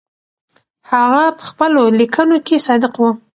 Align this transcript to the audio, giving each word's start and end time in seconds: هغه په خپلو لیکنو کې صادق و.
هغه 0.91 1.23
په 1.37 1.43
خپلو 1.49 1.81
لیکنو 1.99 2.37
کې 2.45 2.55
صادق 2.67 2.93
و. 2.97 3.03